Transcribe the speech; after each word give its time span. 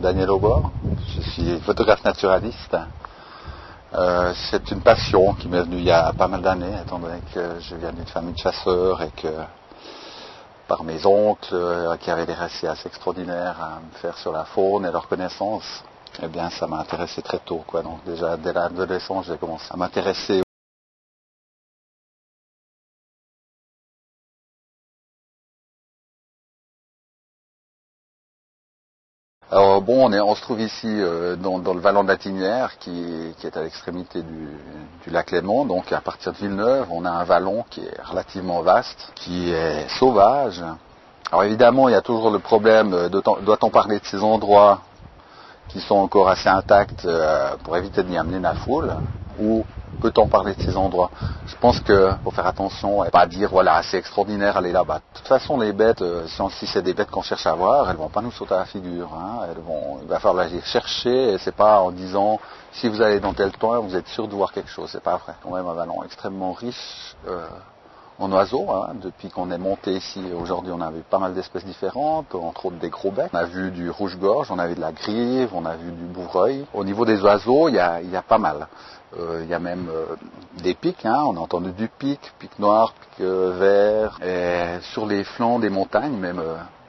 Daniel 0.00 0.30
Aubord. 0.30 0.70
Je 1.14 1.20
suis 1.30 1.60
photographe 1.60 2.04
naturaliste. 2.04 2.76
Euh, 3.94 4.32
c'est 4.50 4.70
une 4.70 4.80
passion 4.80 5.34
qui 5.34 5.48
m'est 5.48 5.62
venue 5.62 5.76
il 5.76 5.84
y 5.84 5.90
a 5.90 6.12
pas 6.12 6.28
mal 6.28 6.42
d'années, 6.42 6.74
étant 6.84 6.98
donné 6.98 7.18
que 7.32 7.60
je 7.60 7.76
viens 7.76 7.92
d'une 7.92 8.06
famille 8.06 8.34
de 8.34 8.38
chasseurs 8.38 9.02
et 9.02 9.10
que 9.10 9.28
par 10.66 10.84
mes 10.84 11.04
oncles 11.06 11.54
euh, 11.54 11.96
qui 11.98 12.10
avaient 12.10 12.26
des 12.26 12.34
récits 12.34 12.66
assez 12.66 12.88
extraordinaires 12.88 13.56
à 13.60 13.80
me 13.80 13.98
faire 13.98 14.16
sur 14.18 14.32
la 14.32 14.44
faune 14.44 14.86
et 14.86 14.92
leur 14.92 15.08
connaissance, 15.08 15.84
eh 16.22 16.28
bien 16.28 16.50
ça 16.50 16.66
m'a 16.66 16.78
intéressé 16.78 17.22
très 17.22 17.38
tôt. 17.38 17.64
Donc 17.72 18.04
déjà 18.04 18.36
dès 18.36 18.52
l'adolescence, 18.52 19.26
j'ai 19.26 19.36
commencé 19.36 19.66
à 19.70 19.76
m'intéresser 19.76 20.43
Alors 29.50 29.82
bon, 29.82 30.10
on, 30.10 30.34
se 30.34 30.40
trouve 30.40 30.60
ici 30.62 30.88
euh, 30.88 31.36
dans, 31.36 31.58
le 31.58 31.80
vallon 31.80 32.02
de 32.02 32.08
la 32.08 32.16
Tinière, 32.16 32.78
qui, 32.78 33.34
est 33.44 33.56
à 33.56 33.62
l'extrémité 33.62 34.22
du, 34.22 34.48
lac 35.10 35.30
Léman. 35.30 35.66
Donc 35.66 35.92
à 35.92 36.00
partir 36.00 36.32
de 36.32 36.38
Villeneuve, 36.38 36.86
on 36.90 37.04
a 37.04 37.10
un 37.10 37.24
vallon 37.24 37.64
qui 37.68 37.80
est 37.80 38.02
relativement 38.02 38.62
vaste, 38.62 39.12
qui 39.14 39.50
est 39.50 39.86
sauvage. 39.98 40.64
Alors 41.30 41.44
évidemment, 41.44 41.88
il 41.88 41.92
y 41.92 41.96
a 41.96 42.00
toujours 42.00 42.30
le 42.30 42.38
problème, 42.38 43.08
doit-on 43.10 43.70
parler 43.70 44.00
de 44.00 44.04
ces 44.06 44.22
endroits 44.22 44.80
qui 45.68 45.80
sont 45.80 45.96
encore 45.96 46.28
assez 46.28 46.48
intacts 46.48 47.04
euh, 47.04 47.54
pour 47.64 47.76
éviter 47.76 48.02
d'y 48.02 48.16
amener 48.16 48.38
la 48.38 48.54
foule, 48.54 48.94
ou 49.38 49.64
peut-on 50.04 50.28
parler 50.28 50.54
de 50.54 50.62
ces 50.62 50.76
endroits? 50.76 51.10
Je 51.46 51.56
pense 51.56 51.80
qu'il 51.80 52.16
faut 52.22 52.30
faire 52.30 52.46
attention 52.46 53.04
et 53.04 53.10
pas 53.10 53.26
dire 53.26 53.48
voilà 53.50 53.82
c'est 53.82 53.96
extraordinaire 53.96 54.58
aller 54.58 54.72
là-bas. 54.72 54.98
De 54.98 55.18
toute 55.18 55.28
façon 55.28 55.58
les 55.58 55.72
bêtes, 55.72 56.02
euh, 56.02 56.26
si 56.58 56.66
c'est 56.66 56.82
des 56.82 56.92
bêtes 56.92 57.10
qu'on 57.10 57.22
cherche 57.22 57.46
à 57.46 57.54
voir, 57.54 57.88
elles 57.88 57.96
vont 57.96 58.10
pas 58.10 58.20
nous 58.20 58.30
sauter 58.30 58.54
à 58.54 58.58
la 58.58 58.66
figure. 58.66 59.10
Hein. 59.14 59.46
Elles 59.48 59.62
vont, 59.62 60.00
il 60.02 60.08
va 60.08 60.18
falloir 60.18 60.44
les 60.46 60.60
chercher 60.60 61.32
et 61.32 61.38
c'est 61.38 61.56
pas 61.64 61.80
en 61.80 61.90
disant 61.90 62.38
si 62.72 62.88
vous 62.88 63.00
allez 63.00 63.18
dans 63.18 63.32
tel 63.32 63.52
temps 63.52 63.80
vous 63.80 63.96
êtes 63.96 64.08
sûr 64.08 64.28
de 64.28 64.34
voir 64.34 64.52
quelque 64.52 64.70
chose. 64.70 64.90
C'est 64.92 65.02
pas 65.02 65.16
vrai. 65.16 65.34
Quand 65.42 65.54
même 65.54 65.66
un 65.66 65.74
vallon 65.74 66.02
extrêmement 66.04 66.52
riche. 66.52 67.16
Euh, 67.26 67.46
en 68.18 68.30
oiseaux. 68.32 68.70
Hein. 68.70 68.94
Depuis 69.02 69.28
qu'on 69.28 69.50
est 69.50 69.58
monté 69.58 69.92
ici, 69.92 70.22
aujourd'hui, 70.40 70.72
on 70.72 70.80
a 70.80 70.90
vu 70.90 71.02
pas 71.08 71.18
mal 71.18 71.34
d'espèces 71.34 71.64
différentes, 71.64 72.34
entre 72.34 72.66
autres 72.66 72.76
des 72.76 72.90
gros 72.90 73.10
becs. 73.10 73.30
On 73.32 73.38
a 73.38 73.44
vu 73.44 73.70
du 73.70 73.90
rouge-gorge, 73.90 74.50
on 74.50 74.58
a 74.58 74.66
vu 74.66 74.74
de 74.74 74.80
la 74.80 74.92
grive, 74.92 75.50
on 75.54 75.64
a 75.64 75.76
vu 75.76 75.90
du 75.90 76.04
bourreuil. 76.04 76.66
Au 76.74 76.84
niveau 76.84 77.04
des 77.04 77.20
oiseaux, 77.22 77.68
il 77.68 77.74
y 77.74 77.78
a, 77.78 78.22
pas 78.22 78.38
mal. 78.38 78.68
Euh, 79.18 79.40
il 79.42 79.48
y 79.48 79.54
a 79.54 79.60
même 79.60 79.88
euh, 79.88 80.16
des 80.62 80.74
pics, 80.74 81.06
hein. 81.06 81.22
on 81.26 81.36
a 81.36 81.40
entendu 81.40 81.70
du 81.72 81.88
pic, 81.88 82.20
pic 82.38 82.58
noir, 82.58 82.94
pic 82.94 83.20
euh, 83.20 84.08
vert, 84.18 84.80
sur 84.82 85.06
les 85.06 85.22
flancs 85.24 85.60
des 85.60 85.70
montagnes, 85.70 86.16
même 86.16 86.42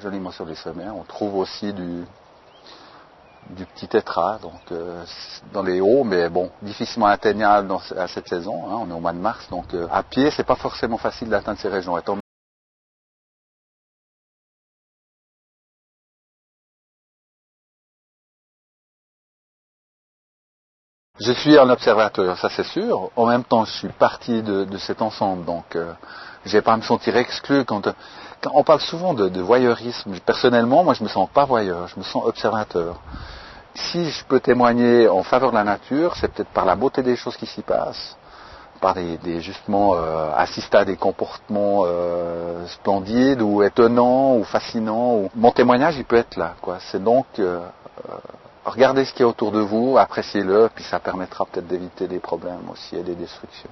joliment 0.00 0.30
sur 0.30 0.44
les 0.44 0.54
sommets, 0.54 0.88
on 0.88 1.02
trouve 1.02 1.36
aussi 1.36 1.72
du, 1.72 2.04
du 3.50 3.66
petit 3.66 3.88
tétra, 3.88 4.38
donc 4.40 4.72
dans 5.52 5.62
les 5.62 5.80
hauts, 5.80 6.04
mais 6.04 6.28
bon, 6.28 6.50
difficilement 6.62 7.06
atteignable 7.06 7.72
à 7.96 8.08
cette 8.08 8.28
saison. 8.28 8.66
Hein. 8.68 8.78
on 8.80 8.90
est 8.90 8.94
au 8.94 9.00
mois 9.00 9.12
de 9.12 9.18
mars, 9.18 9.48
donc 9.50 9.66
à 9.90 10.02
pied, 10.02 10.30
c'est 10.30 10.44
pas 10.44 10.56
forcément 10.56 10.98
facile 10.98 11.28
d'atteindre 11.28 11.58
ces 11.58 11.68
régions. 11.68 11.96
Je 21.24 21.30
suis 21.30 21.56
un 21.56 21.70
observateur, 21.70 22.36
ça 22.36 22.48
c'est 22.48 22.64
sûr. 22.64 23.10
En 23.14 23.26
même 23.26 23.44
temps, 23.44 23.64
je 23.64 23.72
suis 23.72 23.88
partie 23.88 24.42
de, 24.42 24.76
cet 24.78 25.02
ensemble, 25.02 25.44
donc 25.44 25.76
euh, 25.76 25.92
je 26.44 26.52
vais 26.52 26.62
pas 26.62 26.76
me 26.76 26.82
sentir 26.82 27.16
exclu 27.16 27.64
quand, 27.64 27.82
on 28.52 28.64
parle 28.64 28.80
souvent 28.80 29.14
de, 29.14 29.40
voyeurisme. 29.40 30.18
Personnellement, 30.26 30.84
moi, 30.84 30.94
je 30.94 31.04
me 31.04 31.08
sens 31.08 31.28
pas 31.32 31.44
voyeur, 31.44 31.88
je 31.88 31.98
me 31.98 32.04
sens 32.04 32.24
observateur. 32.24 33.00
Si 33.74 34.10
je 34.10 34.24
peux 34.24 34.40
témoigner 34.40 35.08
en 35.08 35.22
faveur 35.22 35.50
de 35.50 35.56
la 35.56 35.64
nature, 35.64 36.14
c'est 36.16 36.28
peut-être 36.28 36.50
par 36.50 36.66
la 36.66 36.76
beauté 36.76 37.02
des 37.02 37.16
choses 37.16 37.36
qui 37.36 37.46
s'y 37.46 37.62
passent, 37.62 38.16
par 38.80 38.94
des, 38.94 39.40
justement 39.40 39.94
euh, 39.94 40.30
assister 40.36 40.76
à 40.76 40.84
des 40.84 40.96
comportements 40.96 41.84
euh, 41.86 42.66
splendides 42.66 43.40
ou 43.40 43.62
étonnants 43.62 44.36
ou 44.36 44.44
fascinants. 44.44 45.30
Mon 45.34 45.52
témoignage, 45.52 45.96
il 45.96 46.04
peut 46.04 46.16
être 46.16 46.36
là. 46.36 46.54
C'est 46.90 47.02
donc 47.02 47.26
euh, 47.38 47.60
regardez 48.64 49.04
ce 49.04 49.12
qui 49.12 49.22
est 49.22 49.26
autour 49.26 49.52
de 49.52 49.60
vous, 49.60 49.96
appréciez-le, 49.98 50.68
puis 50.74 50.84
ça 50.84 50.98
permettra 50.98 51.46
peut-être 51.46 51.66
d'éviter 51.66 52.06
des 52.08 52.18
problèmes 52.18 52.68
aussi 52.70 52.96
et 52.96 53.02
des 53.02 53.14
destructions. 53.14 53.70